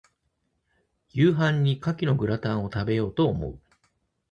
[1.09, 3.59] 夕飯に牡蠣のグラタンを、食べようと思う。